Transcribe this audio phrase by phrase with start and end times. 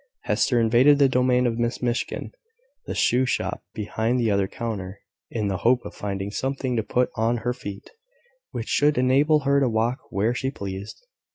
[0.21, 2.31] Hester invaded the domain of Miss Miskin
[2.87, 7.11] the shoe shop behind the other counter in the hope of finding something to put
[7.13, 7.91] on her feet,
[8.49, 11.05] which should enable her to walk where she pleased.